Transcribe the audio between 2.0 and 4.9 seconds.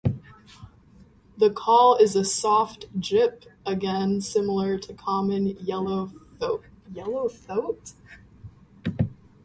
a soft "jip", again similar